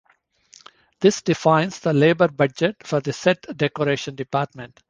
This 0.99 1.21
defines 1.21 1.79
the 1.79 1.93
labor 1.93 2.27
budget 2.27 2.75
for 2.87 3.01
the 3.01 3.13
Set 3.13 3.45
Decoration 3.55 4.15
department. 4.15 4.79